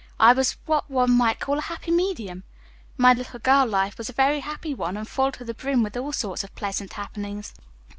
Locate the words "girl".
3.37-3.67